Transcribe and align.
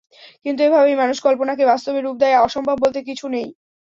কিন্তু 0.45 0.61
এভাবেই 0.63 0.99
মানুষ 1.01 1.17
কল্পনাকে 1.21 1.63
বাস্তবে 1.67 1.99
রূপ 2.01 2.15
দেয়, 2.19 2.37
অসম্ভব 2.39 2.75
বলতে 2.77 2.99
কোনো 2.99 3.07
কিছু 3.09 3.25
নেই। 3.35 3.47